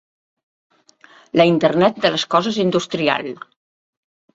[1.41, 3.35] La internet de les coses industrial.